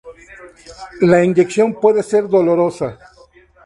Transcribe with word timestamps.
La 1.01 1.23
inyección 1.23 1.79
puede 1.79 2.01
ser 2.01 2.27
dolorosa. 2.27 2.97